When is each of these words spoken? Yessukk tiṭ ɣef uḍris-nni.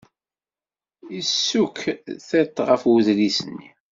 Yessukk 1.15 1.79
tiṭ 2.27 2.55
ɣef 2.67 2.81
uḍris-nni. 2.91 3.67